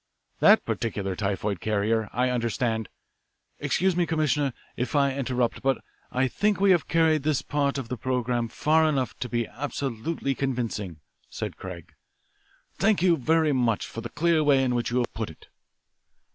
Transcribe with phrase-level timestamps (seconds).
[0.39, 2.89] That particular typhoid carrier, I understand"
[3.59, 5.77] "Excuse me, Commissioner, if I interrupt, but
[6.11, 10.33] I think we have carried this part of the programme far enough to be absolutely
[10.33, 11.93] convincing," said Craig.
[12.79, 15.49] "Thank you very much for the clear way in which you have put it."